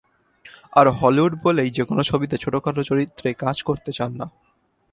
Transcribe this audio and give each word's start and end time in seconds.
আর 0.73 0.85
Hollywood 0.89 1.33
বলেই 1.43 1.69
যেকোনো 1.69 2.01
ছবিতে 2.03 2.35
ছোটখাটো 2.37 2.81
চরিত্রে 2.83 3.29
কাজ 3.33 3.57
করতে 3.63 3.91
চান 3.91 4.11
না। 4.11 4.25